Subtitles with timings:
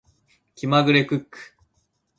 [0.55, 1.37] 気まぐれクック